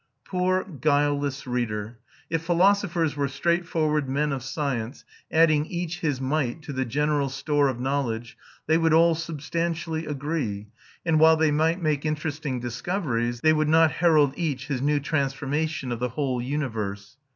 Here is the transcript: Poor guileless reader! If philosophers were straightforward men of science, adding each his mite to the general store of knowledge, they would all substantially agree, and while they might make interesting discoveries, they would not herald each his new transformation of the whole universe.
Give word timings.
Poor 0.25 0.63
guileless 0.63 1.45
reader! 1.45 1.99
If 2.27 2.41
philosophers 2.41 3.15
were 3.15 3.27
straightforward 3.27 4.09
men 4.09 4.31
of 4.31 4.41
science, 4.41 5.05
adding 5.31 5.67
each 5.67 5.99
his 5.99 6.19
mite 6.19 6.63
to 6.63 6.73
the 6.73 6.85
general 6.85 7.29
store 7.29 7.67
of 7.67 7.79
knowledge, 7.79 8.35
they 8.65 8.79
would 8.79 8.93
all 8.93 9.13
substantially 9.13 10.07
agree, 10.07 10.69
and 11.05 11.19
while 11.19 11.37
they 11.37 11.51
might 11.51 11.83
make 11.83 12.03
interesting 12.03 12.59
discoveries, 12.59 13.41
they 13.41 13.53
would 13.53 13.69
not 13.69 13.91
herald 13.91 14.33
each 14.35 14.65
his 14.69 14.81
new 14.81 14.99
transformation 14.99 15.91
of 15.91 15.99
the 15.99 16.09
whole 16.09 16.41
universe. 16.41 17.17